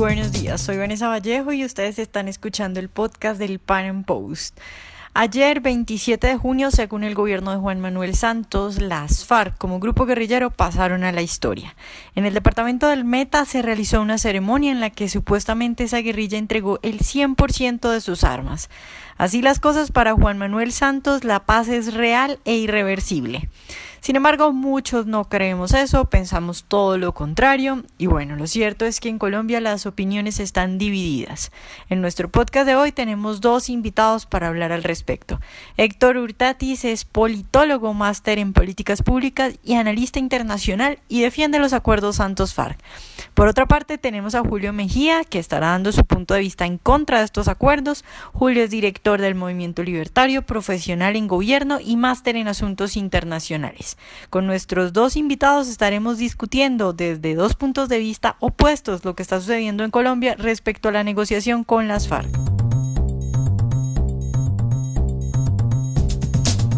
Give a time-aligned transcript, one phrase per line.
[0.00, 0.62] buenos días.
[0.62, 4.58] Soy Vanessa Vallejo y ustedes están escuchando el podcast del Pan Am Post.
[5.12, 10.06] Ayer, 27 de junio, según el gobierno de Juan Manuel Santos, las FARC como grupo
[10.06, 11.76] guerrillero pasaron a la historia.
[12.14, 16.38] En el departamento del Meta se realizó una ceremonia en la que supuestamente esa guerrilla
[16.38, 18.70] entregó el 100% de sus armas.
[19.18, 23.50] Así las cosas para Juan Manuel Santos, la paz es real e irreversible.
[24.00, 28.98] Sin embargo, muchos no creemos eso, pensamos todo lo contrario y bueno, lo cierto es
[28.98, 31.52] que en Colombia las opiniones están divididas.
[31.90, 35.38] En nuestro podcast de hoy tenemos dos invitados para hablar al respecto.
[35.76, 42.16] Héctor Hurtatis es politólogo, máster en políticas públicas y analista internacional y defiende los acuerdos
[42.16, 42.78] Santos FARC.
[43.34, 46.78] Por otra parte, tenemos a Julio Mejía, que estará dando su punto de vista en
[46.78, 48.04] contra de estos acuerdos.
[48.32, 53.89] Julio es director del Movimiento Libertario, profesional en gobierno y máster en asuntos internacionales.
[54.30, 59.40] Con nuestros dos invitados estaremos discutiendo desde dos puntos de vista opuestos lo que está
[59.40, 62.59] sucediendo en Colombia respecto a la negociación con las FARC.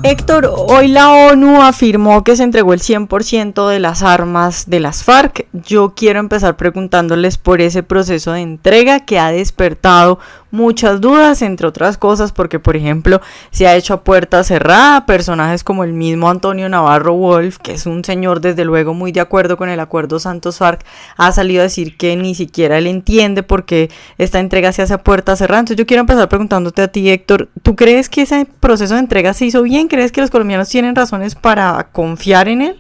[0.05, 5.05] Héctor, hoy la ONU afirmó que se entregó el 100% de las armas de las
[5.05, 5.47] FARC.
[5.53, 10.19] Yo quiero empezar preguntándoles por ese proceso de entrega que ha despertado
[10.53, 15.65] muchas dudas, entre otras cosas, porque por ejemplo se ha hecho a puerta cerrada, personajes
[15.65, 19.57] como el mismo Antonio Navarro Wolf, que es un señor desde luego muy de acuerdo
[19.57, 20.85] con el acuerdo Santos FARC,
[21.17, 24.95] ha salido a decir que ni siquiera él entiende por qué esta entrega se hace
[24.95, 25.61] a puerta cerrada.
[25.61, 29.33] Entonces yo quiero empezar preguntándote a ti, Héctor, ¿tú crees que ese proceso de entrega
[29.33, 29.89] se hizo bien?
[29.93, 32.79] ¿Crees que los colombianos tienen razones para confiar en él?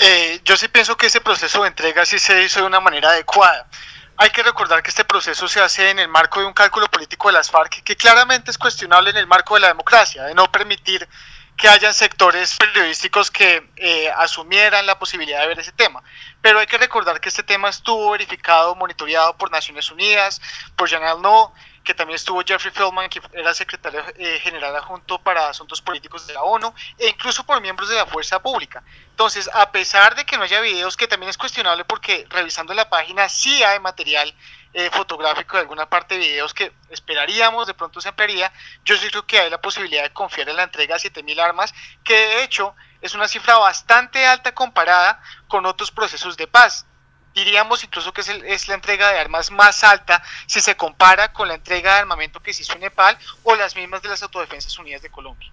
[0.00, 3.10] Eh, yo sí pienso que ese proceso de entrega sí se hizo de una manera
[3.10, 3.68] adecuada.
[4.16, 7.28] Hay que recordar que este proceso se hace en el marco de un cálculo político
[7.28, 10.50] de las FARC que claramente es cuestionable en el marco de la democracia, de no
[10.50, 11.08] permitir
[11.56, 16.02] que hayan sectores periodísticos que eh, asumieran la posibilidad de ver ese tema.
[16.40, 20.42] Pero hay que recordar que este tema estuvo verificado, monitoreado por Naciones Unidas,
[20.74, 25.48] por Jean No, que también estuvo Jeffrey Feldman, que era secretario eh, general adjunto para
[25.48, 28.82] asuntos políticos de la ONU, e incluso por miembros de la fuerza pública.
[29.10, 32.88] Entonces, a pesar de que no haya videos, que también es cuestionable porque revisando la
[32.88, 34.34] página sí hay material
[34.74, 38.52] eh, fotográfico de alguna parte de videos que esperaríamos, de pronto se ampliaría,
[38.84, 41.74] yo sí creo que hay la posibilidad de confiar en la entrega de 7.000 armas,
[42.04, 46.86] que de hecho es una cifra bastante alta comparada con otros procesos de paz
[47.34, 51.48] diríamos incluso que es, es, la entrega de armas más alta si se compara con
[51.48, 54.78] la entrega de armamento que se hizo en Nepal o las mismas de las Autodefensas
[54.78, 55.50] Unidas de Colombia.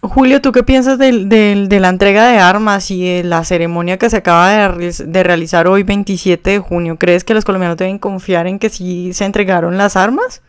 [0.00, 1.24] Julio, ¿tú qué piensas de,
[1.66, 5.66] de la entrega de armas y de la ceremonia que se acaba de, de, realizar
[5.66, 6.96] hoy, 27 de junio?
[6.98, 10.40] ¿Crees que los colombianos deben confiar en que sí se entregaron las armas?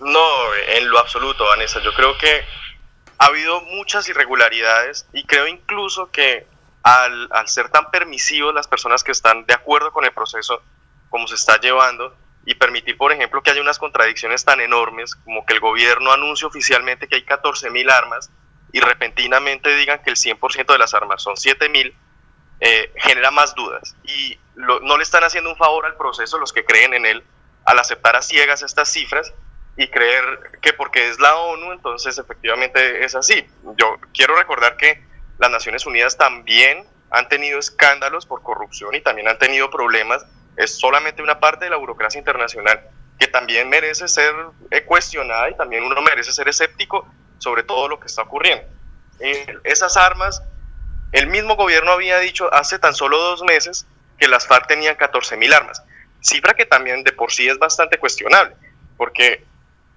[0.00, 1.80] No, en lo absoluto, Vanessa.
[1.84, 2.42] Yo creo que
[3.18, 6.46] ha habido muchas irregularidades y creo incluso que
[6.82, 10.62] al, ser tan permisivos las personas que están de acuerdo con el proceso
[11.08, 15.44] como se está llevando y permitir, por ejemplo, que haya unas contradicciones tan enormes como
[15.44, 18.30] que el gobierno anuncie oficialmente que hay 14.000 armas
[18.72, 21.92] y repentinamente digan que el 100% de las armas son 7.000,
[22.60, 23.96] eh, genera más dudas.
[24.04, 27.24] Y no le están haciendo un favor al proceso los que creen en él
[27.64, 29.32] al aceptar a ciegas estas cifras
[29.76, 33.46] y creer que porque es la ONU, entonces efectivamente es así.
[33.76, 35.02] Yo quiero recordar que
[35.40, 40.24] las Naciones Unidas también han tenido escándalos por corrupción y también han tenido problemas.
[40.56, 42.80] Es solamente una parte de la burocracia internacional
[43.18, 44.34] que también merece ser
[44.70, 47.06] eh, cuestionada y también uno merece ser escéptico
[47.38, 48.64] sobre todo lo que está ocurriendo.
[49.18, 50.42] Eh, esas armas,
[51.12, 53.86] el mismo gobierno había dicho hace tan solo dos meses
[54.18, 55.82] que las FARC tenían 14.000 armas,
[56.20, 58.54] cifra que también de por sí es bastante cuestionable,
[58.96, 59.44] porque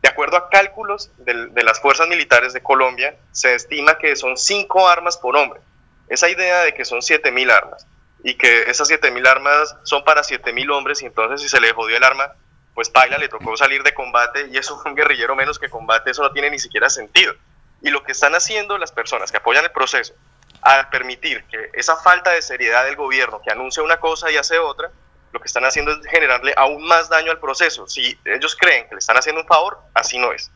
[0.03, 4.89] de acuerdo a cálculos de, las fuerzas militares de Colombia, se estima que son cinco
[4.89, 5.61] armas por hombre.
[6.09, 7.87] Esa idea de que son 7.000 armas
[8.21, 11.95] y que esas 7.000 armas son para 7.000 hombres y entonces si se le jodió
[11.95, 12.33] el arma,
[12.73, 16.21] pues Paila le tocó salir de combate y eso un guerrillero menos que combate, eso
[16.21, 17.33] no tiene ni siquiera sentido.
[17.81, 20.13] Y lo que están haciendo las personas que apoyan el proceso
[20.61, 24.59] al permitir que esa falta de seriedad del gobierno que anuncia una cosa y hace
[24.59, 24.91] otra,
[25.33, 27.87] lo que están haciendo es generarle aún más daño al proceso.
[27.87, 30.51] Si ellos creen que le están haciendo un favor, así no es.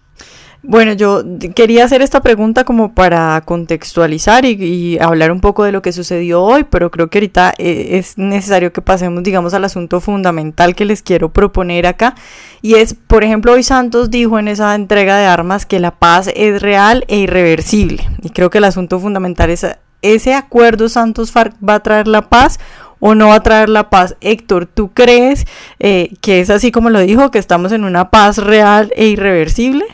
[0.63, 1.23] Bueno, yo
[1.55, 6.43] quería hacer esta pregunta como para contextualizar y, hablar un poco de lo que sucedió
[6.43, 10.85] hoy, pero creo que ahorita eh, es necesario que pasemos, digamos, al asunto fundamental que
[10.85, 12.15] les quiero proponer acá.
[12.61, 16.29] Y es, por ejemplo, hoy Santos dijo en esa entrega de armas que la paz
[16.35, 18.07] es real e irreversible.
[18.23, 19.65] Y creo que el asunto fundamental es,
[20.01, 22.59] ¿ese acuerdo Santos-FARC va a traer la paz
[22.99, 24.15] o no va a traer la paz.
[24.21, 25.45] Héctor, ¿tú crees
[25.79, 29.85] eh, que es así como lo dijo, que estamos en una paz real e irreversible?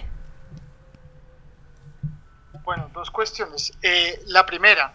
[2.63, 3.73] Bueno, dos cuestiones.
[3.81, 4.93] Eh, la primera,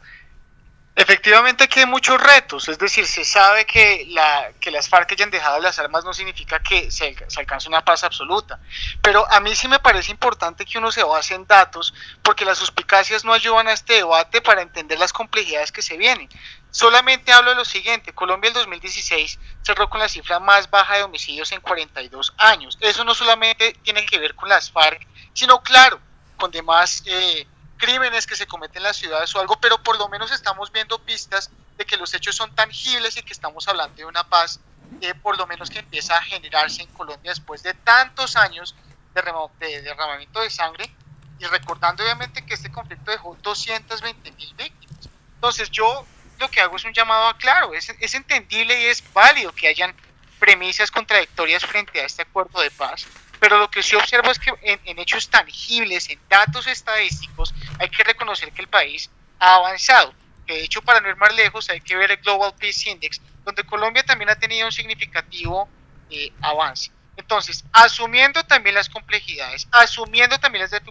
[0.99, 5.31] Efectivamente aquí hay muchos retos, es decir, se sabe que, la, que las FARC hayan
[5.31, 8.59] dejado las armas no significa que se, se, alcance una paz absoluta,
[9.01, 12.59] pero a mí sí me parece importante que uno se base en datos porque las
[12.59, 16.29] suspicacias no ayudan a este debate para entender las complejidades que se vienen.
[16.71, 21.03] Solamente hablo de lo siguiente, Colombia en 2016 cerró con la cifra más baja de
[21.03, 22.77] homicidios en 42 años.
[22.81, 26.01] Eso no solamente tiene que ver con las FARC, sino claro,
[26.37, 27.03] con demás...
[27.07, 27.47] Eh,
[27.79, 30.99] crímenes que se cometen en las ciudades o algo, pero por lo menos estamos viendo
[30.99, 34.61] pistas de que los hechos son tangibles y que estamos hablando de una paz,
[35.01, 38.75] eh, por lo menos que empieza a generarse en Colombia después de tantos años
[39.15, 39.23] de,
[39.59, 40.93] de derramamiento de sangre
[41.39, 45.09] y recordando obviamente que este conflicto dejó 220 mil víctimas.
[45.37, 46.05] Entonces yo
[46.39, 49.69] lo que hago es un llamado a claro, es, es entendible y es válido que
[49.69, 49.95] hayan
[50.39, 53.07] premisas contradictorias frente a este acuerdo de paz,
[53.41, 58.05] pero lo que sí observo es que en, hechos tangibles, en datos estadísticos, hay que
[58.05, 60.13] reconocer que el país ha avanzado.
[60.47, 63.65] De hecho, para no ir más lejos, hay que ver el Global Peace Index, donde
[63.65, 65.69] Colombia también ha tenido un significativo
[66.11, 66.91] eh, avance.
[67.17, 70.83] Entonces, asumiendo también las complejidades, asumiendo también las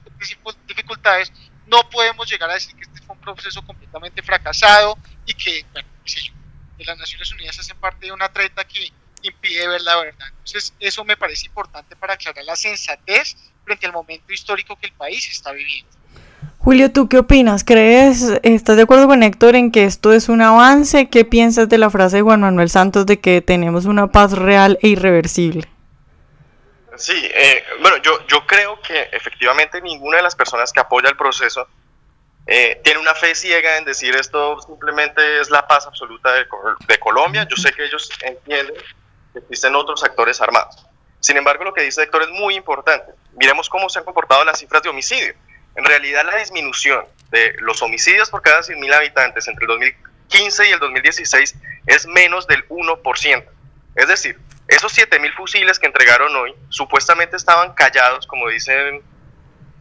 [0.68, 1.32] dificultades,
[1.66, 4.98] no podemos llegar a decir que este fue un proceso completamente fracasado
[5.28, 6.34] y que, bueno, qué sé yo,
[6.86, 8.92] las Naciones Unidas hacen parte de una treta que
[9.22, 10.28] impide ver la verdad.
[10.30, 14.94] Entonces, eso me parece importante para aclarar la sensatez frente al momento histórico que el
[14.94, 15.92] país está viviendo.
[16.60, 17.64] Julio, ¿tú qué opinas?
[17.64, 21.10] ¿Crees, estás de acuerdo con Héctor en que esto es un avance?
[21.10, 24.78] ¿Qué piensas de la frase de Juan Manuel Santos de que tenemos una paz real
[24.82, 25.68] e irreversible?
[26.98, 31.16] Sí, eh, bueno, yo, yo creo que efectivamente ninguna de las personas que apoya el
[31.16, 31.68] proceso
[32.48, 36.46] eh, tiene una fe ciega en decir esto simplemente es la paz absoluta de,
[36.88, 37.46] de Colombia.
[37.50, 38.76] Yo sé que ellos entienden
[39.38, 40.86] existen otros actores armados.
[41.20, 43.12] Sin embargo, lo que dice Héctor es muy importante.
[43.34, 45.34] Miremos cómo se han comportado las cifras de homicidio.
[45.76, 50.72] En realidad, la disminución de los homicidios por cada 100.000 habitantes entre el 2015 y
[50.72, 51.56] el 2016
[51.86, 53.46] es menos del 1%.
[53.96, 59.02] Es decir, esos 7.000 fusiles que entregaron hoy supuestamente estaban callados, como dicen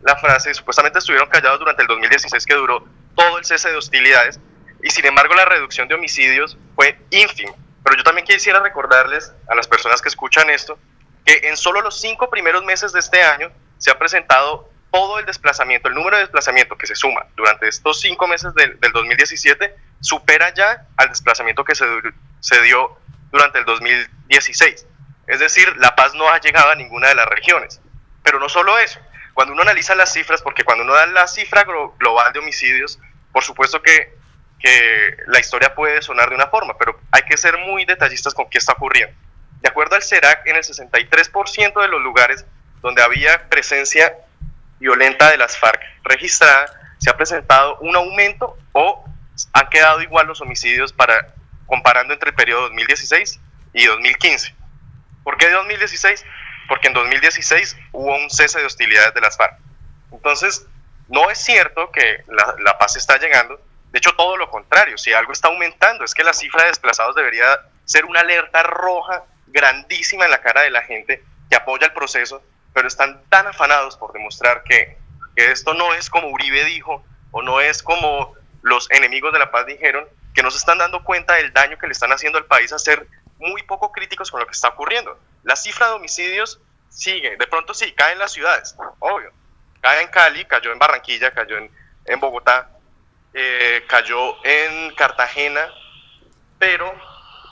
[0.03, 4.39] la frase, supuestamente estuvieron callados durante el 2016 que duró todo el cese de hostilidades
[4.83, 7.53] y sin embargo la reducción de homicidios fue ínfima.
[7.83, 10.79] Pero yo también quisiera recordarles a las personas que escuchan esto
[11.25, 15.27] que en solo los cinco primeros meses de este año se ha presentado todo el
[15.27, 20.55] desplazamiento, el número de desplazamiento que se suma durante estos cinco meses del, 2017 supera
[20.55, 21.85] ya al desplazamiento que se,
[22.41, 22.97] se dio
[23.31, 24.87] durante el 2016.
[25.27, 27.81] Es decir, la paz no ha llegado a ninguna de las regiones.
[28.23, 29.01] Pero no solo eso,
[29.37, 31.65] cuando uno analiza las cifras, porque cuando uno da la cifra
[31.99, 32.99] global de homicidios,
[33.33, 34.17] por supuesto que
[34.59, 38.49] que la historia puede sonar de una forma, pero hay que ser muy detallistas con
[38.49, 39.15] qué está ocurriendo.
[39.61, 42.45] De acuerdo al CERAC, en el 63% de los lugares
[42.81, 44.15] donde había presencia
[44.79, 46.67] violenta de las FARC registrada,
[46.99, 49.05] se ha presentado un aumento o
[49.53, 51.35] han quedado igual los homicidios para
[51.67, 53.41] comparando entre el periodo 2016
[53.75, 54.55] y 2015.
[55.25, 56.25] ¿Por qué 2016?
[56.69, 59.59] Porque en 2016 hubo un cese de hostilidades de las FARC.
[60.13, 60.67] Entonces,
[61.09, 63.61] no es cierto que la, la paz está llegando,
[63.97, 67.15] de hecho, todo lo contrario, si algo está aumentando es que la cifra de desplazados
[67.15, 67.47] debería
[67.87, 72.43] ser una alerta roja grandísima en la cara de la gente que apoya el proceso,
[72.75, 74.99] pero están tan afanados por demostrar que,
[75.37, 79.65] esto no es como Uribe dijo o no es como los enemigos de la paz
[79.67, 82.73] dijeron, que no se están dando cuenta del daño que le están haciendo al país
[82.75, 83.07] a ser
[83.39, 85.19] muy poco críticos con lo que está ocurriendo.
[85.43, 86.61] La cifra de homicidios
[86.97, 89.31] sigue, de pronto sí, cae en las ciudades, obvio.
[89.83, 92.71] Cae en Cali, cayó en Barranquilla, cayó en, Bogotá,
[93.35, 95.69] eh, cayó en Cartagena,
[96.59, 96.93] pero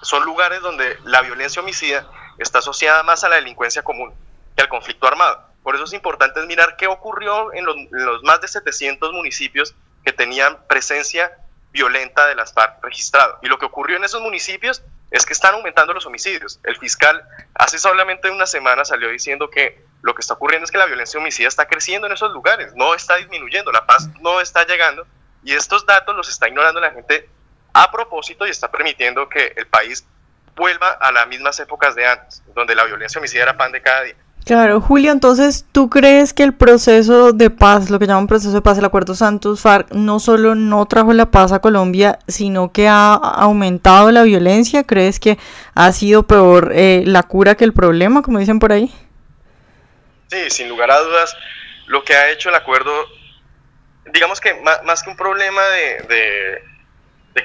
[0.03, 2.09] son lugares donde la violencia homicida
[2.39, 4.15] está asociada más a la delincuencia común
[4.57, 5.47] que al conflicto armado.
[5.63, 9.75] Por eso es importante mirar qué ocurrió en los, más de 700 municipios
[10.05, 11.33] que tenían presencia
[11.71, 13.39] violenta de las FARC registrado.
[13.43, 14.83] Y lo que ocurrió en esos municipios
[15.14, 16.59] es que están aumentando los homicidios.
[16.64, 17.23] El fiscal
[17.54, 21.21] hace solamente una semana salió diciendo que lo que está ocurriendo es que la violencia
[21.21, 25.06] homicida está creciendo en esos lugares, no está disminuyendo, la paz no está llegando
[25.44, 27.28] y estos datos los está ignorando la gente
[27.73, 30.04] a propósito y está permitiendo que el país
[30.56, 34.02] vuelva a las mismas épocas de antes, donde la violencia homicida era pan de cada
[34.02, 34.16] día.
[34.45, 38.61] Claro, Julio, entonces, ¿tú crees que el proceso de paz, lo que llaman proceso de
[38.61, 43.15] paz, el Acuerdo Santos-FARC, no solo no trajo la paz a Colombia, sino que ha
[43.15, 44.85] aumentado la violencia?
[44.85, 45.39] ¿Crees que
[45.75, 48.93] ha sido peor eh, la cura que el problema, como dicen por ahí?
[50.31, 51.35] Sí, sin lugar a dudas,
[51.87, 52.93] lo que ha hecho el acuerdo
[54.13, 56.63] digamos que más, que un problema de,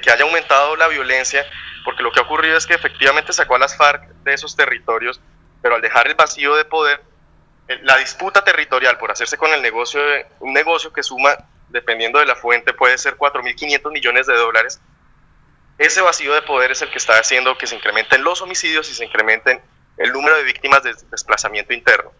[0.02, 1.44] que haya aumentado la violencia,
[1.84, 5.20] porque lo que ha ocurrido es que efectivamente sacó a las FARC de esos territorios,
[5.62, 7.02] pero al dejar el vacío de poder,
[7.82, 10.00] la disputa territorial por hacerse con el negocio,
[10.40, 11.36] un negocio que suma,
[11.68, 14.80] dependiendo de la fuente, puede ser 4.500 millones de dólares,
[15.80, 18.94] ese vacío de poder es el que está haciendo que se incrementen los homicidios y
[18.94, 19.62] se incrementen
[19.96, 22.12] el número de víctimas de desplazamiento interno.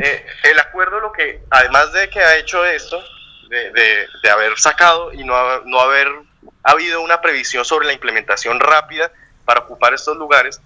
[0.00, 3.02] Eh, el acuerdo lo que, además de que ha hecho esto,
[3.48, 3.72] de,
[4.22, 6.06] de, haber sacado y no, no haber
[6.62, 9.10] habido una previsión sobre la implementación rápida
[9.44, 10.60] para ocupar estos lugares,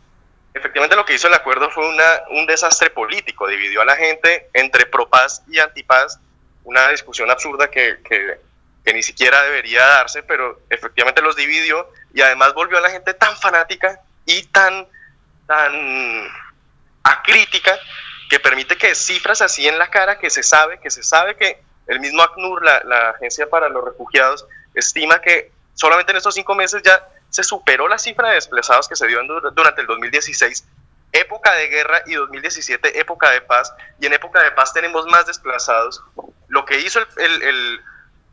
[0.54, 4.49] efectivamente lo que hizo el acuerdo fue una, un desastre político, dividió a la gente
[4.52, 6.20] entre pro-paz y anti-paz,
[6.62, 8.38] una discusión absurda que, que,
[8.84, 11.90] que, ni siquiera debería darse, pero efectivamente los dividió.
[12.14, 14.87] Y además volvió a la gente tan fanática y tan,
[15.46, 16.28] tan
[17.02, 17.78] acrítica
[18.30, 21.61] que permite que cifras así en la cara, que se sabe, que se sabe que
[21.88, 26.54] el mismo ACNUR, la, la Agencia para los Refugiados, estima que solamente en estos cinco
[26.54, 29.19] meses ya se superó la cifra de desplazados que se dio
[29.55, 30.69] durante el 2016,
[31.11, 35.26] época de guerra, y 2017, época de paz, y en época de paz tenemos más
[35.26, 36.00] desplazados.
[36.47, 37.81] Lo que hizo el, el,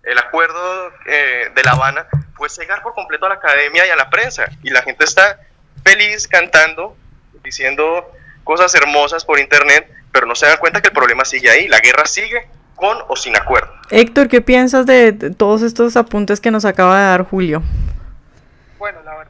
[0.03, 2.05] el, acuerdo eh, de La Habana
[2.36, 5.39] fue cegar por completo a la academia y a la prensa, y la gente está
[5.84, 6.96] feliz cantando,
[7.43, 8.08] diciendo
[8.43, 11.79] cosas hermosas por internet, pero no se dan cuenta que el problema sigue ahí, la
[11.79, 13.74] guerra sigue con o sin acuerdo.
[13.89, 17.63] Héctor, ¿qué piensas de todos estos apuntes que nos acaba de dar Julio?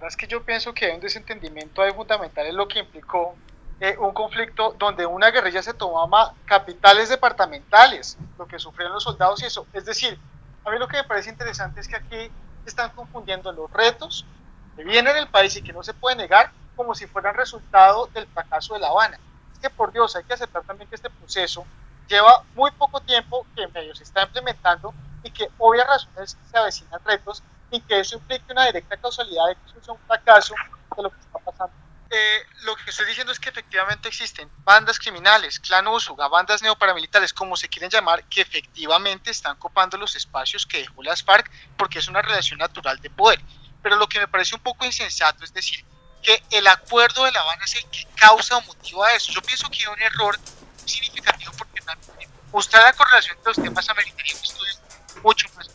[0.02, 3.36] Verdad es que yo pienso que hay un desentendimiento ahí fundamental en lo que implicó
[3.80, 9.44] eh, un conflicto donde una guerrilla se tomaba capitales departamentales, lo que sufrieron los soldados
[9.44, 9.68] y eso.
[9.74, 10.18] Es decir,
[10.66, 12.32] a mí lo que me parece interesante es que aquí
[12.66, 14.26] están confundiendo los retos
[14.76, 18.08] que vienen en el país y que no se puede negar como si fueran resultado
[18.08, 19.20] del fracaso de La Habana.
[19.54, 21.64] Es que por Dios hay que aceptar también que este proceso
[22.08, 27.00] lleva muy poco tiempo que medio se está implementando y que obvias razones se avecinan
[27.06, 30.54] retos y que eso implique una directa causalidad de que eso sea un fracaso
[30.96, 31.74] de lo que está pasando.
[32.14, 37.34] Eh, lo que estoy diciendo es que efectivamente existen bandas criminales, clan Usuga, bandas neoparamilitares,
[37.34, 42.00] como se quieren llamar, que efectivamente están copando los espacios que dejó las FARC porque
[42.00, 43.40] es una relación natural de poder.
[43.82, 45.86] Pero lo que me parece un poco insensato es decir
[46.22, 49.32] que el acuerdo de La Habana es el que causa o motiva eso.
[49.32, 50.38] Yo pienso que es un error
[50.86, 51.82] significativo porque
[52.52, 54.74] mostrar la correlación entre los temas americanos un estudio
[55.24, 55.70] mucho más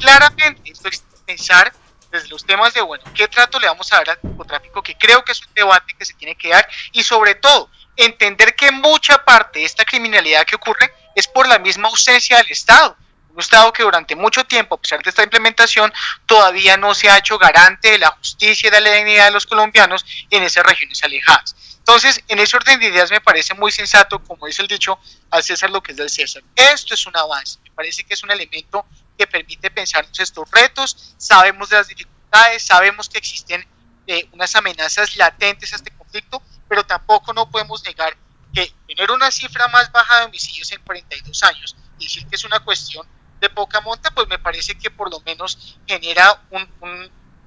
[0.00, 1.72] claramente esto es pensar
[2.10, 4.82] desde los temas de, bueno, ¿qué trato le vamos a dar al narcotráfico?
[4.82, 8.56] Que creo que es un debate que se tiene que dar y sobre todo entender
[8.56, 12.96] que mucha parte de esta criminalidad que ocurre es por la misma ausencia del Estado.
[13.32, 15.92] Un Estado que durante mucho tiempo, a pesar de esta implementación,
[16.26, 19.46] todavía no se ha hecho garante de la justicia y de la dignidad de los
[19.46, 21.54] colombianos en esas regiones alejadas.
[21.78, 24.98] Entonces, en ese orden de ideas me parece muy sensato, como dice el dicho,
[25.30, 26.42] al César lo que es del César.
[26.54, 28.84] Esto es un avance, me parece que es un elemento
[29.20, 33.68] que permite pensarnos estos retos, sabemos de las dificultades, sabemos que existen
[34.06, 38.16] eh, unas amenazas latentes a este conflicto, pero tampoco no podemos negar
[38.54, 42.44] que tener una cifra más baja de homicidios en 42 años y decir que es
[42.44, 43.06] una cuestión
[43.40, 46.42] de poca monta, pues me parece que por lo menos genera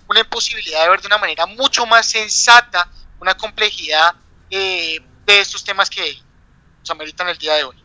[0.08, 2.88] una imposibilidad de ver de una manera mucho más sensata
[3.20, 4.14] una complejidad
[4.52, 6.22] eh, de estos temas que
[6.82, 7.83] nos ameritan el día de hoy.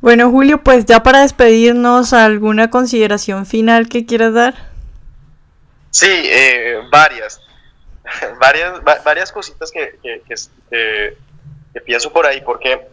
[0.00, 4.54] Bueno, Julio, pues ya para despedirnos, ¿alguna consideración final que quieras dar?
[5.90, 7.42] Sí, eh, varias.
[8.40, 11.16] varias, varias cositas que, que,
[11.84, 12.88] pienso por ahí, porque,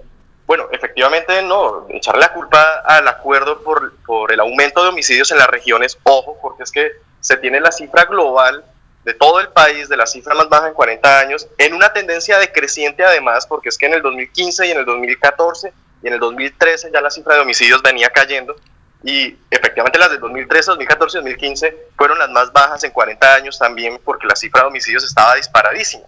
[0.46, 5.38] bueno, efectivamente no, echarle la culpa al acuerdo por, por el aumento de homicidios en
[5.38, 8.66] las regiones, ojo, porque es que se tiene la cifra global
[9.06, 12.38] de todo el país, de la cifra más baja en 40 años, en una tendencia
[12.38, 15.72] decreciente además, porque es que en el 2015 y en el 2014
[16.02, 18.56] y en el 2013 ya la cifra de homicidios venía cayendo
[19.04, 23.60] y efectivamente las del 2013, 2014 y 2015 fueron las más bajas en 40 años
[23.60, 26.06] también porque la cifra de homicidios estaba disparadísima.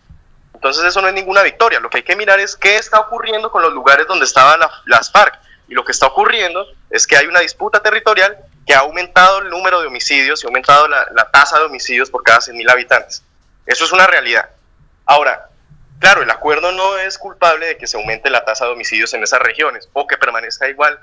[0.54, 3.52] Entonces eso no es ninguna victoria, lo que hay que mirar es qué está ocurriendo
[3.52, 7.28] con los lugares donde estaban las FARC y lo que está ocurriendo es que hay
[7.28, 11.30] una disputa territorial que ha aumentado el número de homicidios y ha aumentado la, la
[11.32, 13.24] tasa de homicidios por cada 100.000 habitantes.
[13.66, 14.50] Eso es una realidad.
[15.06, 15.49] Ahora,
[16.00, 19.22] Claro, el acuerdo no es culpable de que se aumente la tasa de homicidios en
[19.22, 20.98] esas regiones o que permanezca igual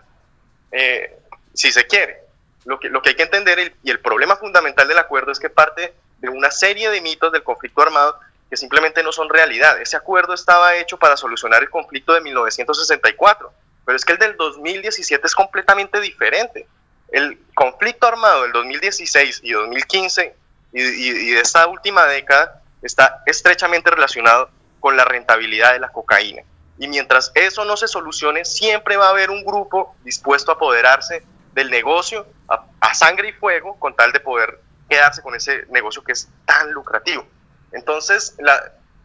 [0.73, 1.15] eh,
[1.53, 2.23] si se quiere.
[2.65, 5.51] Lo que, lo que hay que entender y el problema fundamental del acuerdo es que
[5.51, 9.81] parte de una serie de mitos del conflicto armado que simplemente no son realidad.
[9.81, 13.53] Ese acuerdo estaba hecho para solucionar el conflicto de 1964,
[13.85, 16.67] pero es que el del 2017 es completamente diferente.
[17.13, 20.35] El conflicto armado del 2016 y 2015
[20.73, 24.51] y, y de esta última década está estrechamente relacionado
[24.81, 26.43] con la rentabilidad de la cocaína.
[26.79, 31.25] Y mientras eso no se solucione, siempre va a haber un grupo dispuesto a apoderarse
[31.55, 36.13] del negocio a, sangre y fuego con tal de poder quedarse con ese negocio que
[36.13, 37.27] es tan lucrativo.
[37.73, 38.37] Entonces,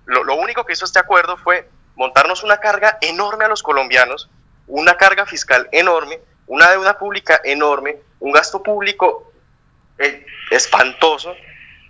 [0.05, 4.29] lo, lo único que hizo este acuerdo fue montarnos una carga enorme a los colombianos,
[4.67, 9.31] una carga fiscal enorme, una deuda pública enorme, un gasto público
[9.97, 11.35] eh, espantoso,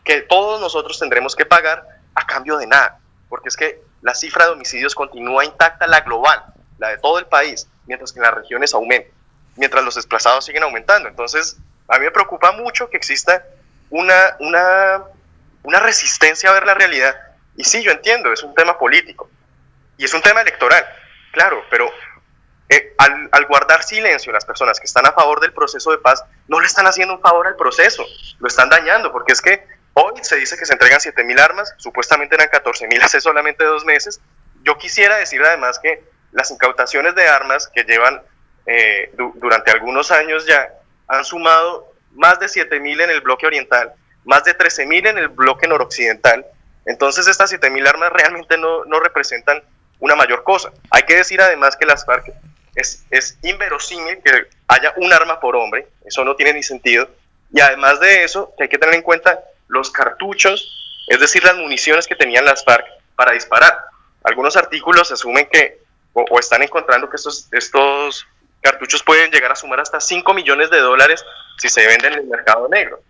[0.04, 1.86] que todos nosotros tendremos que pagar
[2.16, 3.00] a cambio de nada,
[3.32, 6.44] porque es que la cifra de homicidios continúa intacta, la global,
[6.78, 9.10] la de todo el país, mientras que en las regiones aumenta,
[9.56, 11.08] mientras los desplazados siguen aumentando.
[11.08, 11.56] Entonces,
[11.88, 13.42] a mí me preocupa mucho que exista
[13.90, 15.04] una, una,
[15.64, 17.16] una resistencia a ver la realidad.
[17.56, 19.30] Y sí, yo entiendo, es un tema político
[19.98, 20.86] y es un tema electoral,
[21.32, 21.90] claro, pero
[22.68, 26.22] eh, al, al, guardar silencio las personas que están a favor del proceso de paz,
[26.50, 28.04] no le están haciendo un favor al proceso,
[28.40, 32.36] lo están dañando, porque es que hoy se dice que se entregan 7.000 armas, supuestamente
[32.36, 34.22] eran 14.000 hace solamente dos meses.
[34.64, 38.22] Yo quisiera decir además que las incautaciones de armas que llevan
[38.66, 40.70] eh, durante algunos años ya
[41.08, 43.94] han sumado más de 7.000 en el bloque oriental,
[44.24, 46.46] más de 13.000 en el bloque noroccidental.
[46.86, 49.62] Entonces estas 7.000 armas realmente no, no, representan
[50.00, 50.72] una mayor cosa.
[50.90, 52.34] Hay que decir además que las FARC
[52.76, 57.10] es, es inverosímil que haya un arma por hombre, eso no tiene ni sentido.
[57.54, 59.40] Y además de eso, que hay que tener en cuenta
[59.72, 60.70] los cartuchos,
[61.08, 62.86] es decir, las municiones que tenían las FARC
[63.16, 63.86] para disparar.
[64.24, 65.80] Algunos artículos asumen que,
[66.14, 68.28] o, o están encontrando que estos, estos
[68.62, 71.24] cartuchos pueden llegar a sumar hasta 5 millones de dólares
[71.58, 73.02] si se venden en el mercado negro.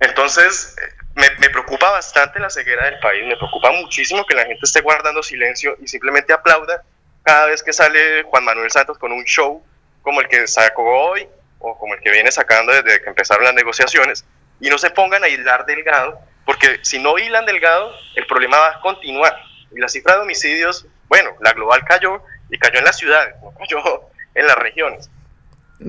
[0.00, 0.74] Entonces,
[1.14, 4.80] me, me, preocupa bastante la ceguera del país, me preocupa muchísimo que la gente esté
[4.80, 6.82] guardando silencio y simplemente aplauda
[7.22, 9.62] cada vez que sale Juan Manuel Santos con un show
[10.02, 11.26] como el que sacó hoy
[11.58, 14.24] o como el que viene sacando desde que empezaron las negociaciones
[14.60, 18.68] y no se pongan a hilar delgado, porque si no hilan delgado, el problema va
[18.68, 19.36] a continuar.
[19.74, 23.52] Y la cifra de homicidios, bueno, la global cayó y cayó en las ciudades, no
[23.52, 24.02] cayó
[24.34, 25.10] en las regiones.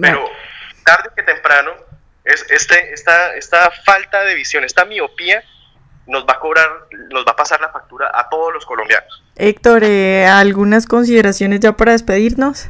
[0.02, 0.30] Pero
[0.84, 1.72] tarde que temprano,
[2.24, 5.44] es este, esta, esta falta de visión, esta miopía,
[6.08, 6.70] nos va a cobrar,
[7.12, 9.24] nos va a pasar la factura a todos los colombianos.
[9.36, 12.70] Héctor, eh, ¿algunas consideraciones ya para despedirnos?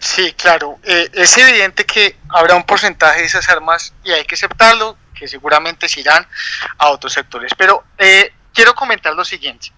[0.00, 0.78] Sí, claro.
[0.82, 5.26] Eh, es evidente que habrá un porcentaje de esas armas y hay que aceptarlo, que
[5.26, 6.26] seguramente se irán
[6.78, 7.52] a otros sectores.
[7.56, 9.72] Pero eh, quiero comentar lo siguiente.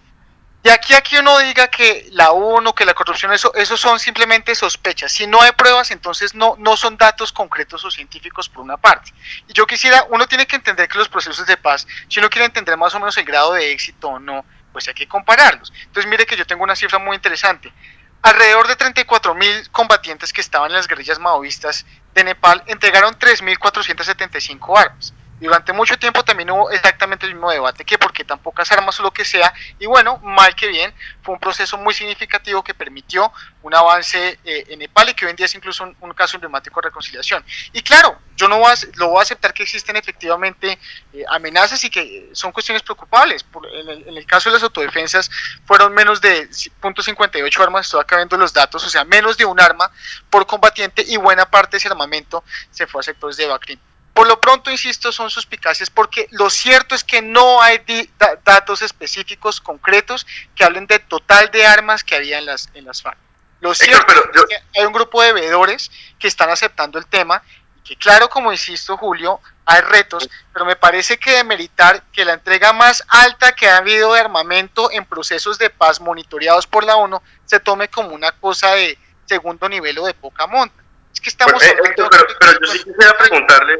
[0.63, 4.53] Y aquí aquí uno diga que la ONU, que la corrupción, eso, eso son simplemente
[4.53, 5.11] sospechas.
[5.11, 9.11] Si no hay pruebas, entonces no, no son datos concretos o científicos por una parte.
[9.47, 12.45] Y yo quisiera, uno tiene que entender que los procesos de paz, si uno quiere
[12.45, 15.73] entender más o menos el grado de éxito o no, pues hay que compararlos.
[15.85, 17.73] Entonces mire que yo tengo una cifra muy interesante.
[18.21, 24.77] Alrededor de 34 mil combatientes que estaban en las guerrillas maoístas de Nepal entregaron 3.475
[24.77, 25.13] armas.
[25.41, 29.03] Durante mucho tiempo también hubo exactamente el mismo debate, que porque tan pocas armas o
[29.03, 33.33] lo que sea, y bueno, mal que bien, fue un proceso muy significativo que permitió
[33.63, 36.79] un avance eh, en Nepal y que hoy en día es incluso un, caso emblemático
[36.79, 37.43] de reconciliación.
[37.73, 40.77] Y claro, yo no voy a, lo voy a aceptar que existen efectivamente
[41.11, 43.43] eh, amenazas y que son cuestiones preocupables.
[43.73, 45.31] En, el, caso de las autodefensas
[45.65, 49.59] fueron menos de .58 armas, estoy acá viendo los datos, o sea, menos de un
[49.59, 49.89] arma
[50.29, 53.79] por combatiente y buena parte de ese armamento se fue a sectores de Bacrim.
[54.13, 57.79] Por lo pronto, insisto, son suspicacias porque lo cierto es que no hay
[58.19, 62.85] da datos específicos concretos que hablen del total de armas que había en las, en
[62.85, 63.17] las FARC.
[63.61, 67.41] Lo cierto pero, es que hay un grupo de veedores que están aceptando el tema
[67.75, 72.33] y que claro, como insisto, Julio, hay retos, pero me parece que demeritar que la
[72.33, 76.97] entrega más alta que ha habido de armamento en procesos de paz monitoreados por la
[76.97, 80.83] ONU se tome como una cosa de segundo nivel o de poca monta.
[81.13, 82.09] Es que estamos hablando...
[82.09, 83.79] pero, pero yo sí quisiera preguntarle,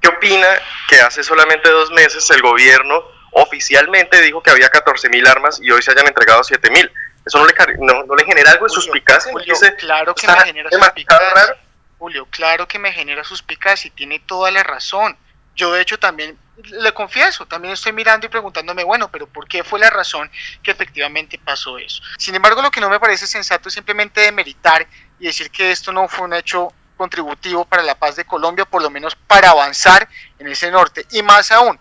[0.00, 0.48] ¿qué opina
[0.88, 5.70] que hace solamente dos meses el gobierno oficialmente dijo que había 14 mil armas y
[5.70, 6.90] hoy se hayan entregado 7 mil?
[7.24, 9.30] ¿Eso no le, no, no le genera algo de suspicacia?
[9.30, 11.56] Julio, claro que me genera suspicacia.
[11.98, 15.16] Julio, claro que me genera suspicacia y tiene toda la razón.
[15.54, 19.64] Yo de hecho también le confieso, también estoy mirando y preguntándome, bueno, pero ¿por qué
[19.64, 20.30] fue la razón
[20.62, 22.02] que efectivamente pasó eso?
[22.18, 24.86] Sin embargo, lo que no me parece sensato es simplemente demeritar
[25.18, 28.82] y decir que esto no fue un hecho contributivo para la paz de Colombia, por
[28.82, 30.06] lo menos para avanzar
[30.38, 31.06] en ese norte.
[31.12, 31.80] Y más aún,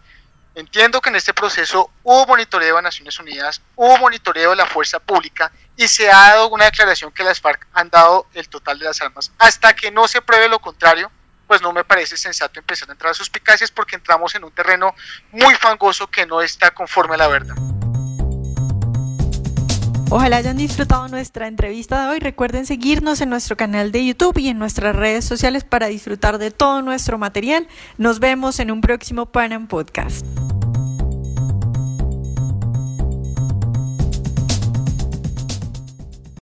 [0.55, 4.97] entiendo que en este proceso hubo monitoreo de Naciones Unidas, hubo monitoreo de la fuerza
[4.97, 8.86] pública y se ha dado una declaración que las FARC han dado el total de
[8.86, 9.29] las armas.
[9.39, 11.12] Hasta que no se pruebe lo contrario,
[11.47, 14.95] pues no me parece sensato empezar a entrar a suspicacias porque entramos en un terreno
[15.32, 17.55] muy fangoso que no está conforme a la verdad.
[20.12, 22.19] Ojalá hayan disfrutado nuestra entrevista de hoy.
[22.19, 26.50] Recuerden seguirnos en nuestro canal de YouTube y en nuestras redes sociales para disfrutar de
[26.50, 27.67] todo nuestro material.
[28.00, 30.26] Nos vemos en un próximo Panam Podcast.